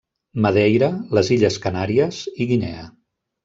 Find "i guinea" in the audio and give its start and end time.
2.47-2.91